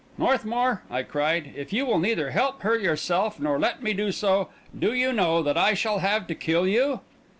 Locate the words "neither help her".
1.99-2.75